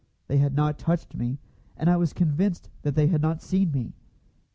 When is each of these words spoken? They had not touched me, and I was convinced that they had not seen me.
They 0.27 0.39
had 0.39 0.55
not 0.55 0.79
touched 0.79 1.13
me, 1.13 1.37
and 1.77 1.87
I 1.87 1.95
was 1.95 2.11
convinced 2.11 2.71
that 2.81 2.95
they 2.95 3.05
had 3.05 3.21
not 3.21 3.43
seen 3.43 3.71
me. 3.71 3.93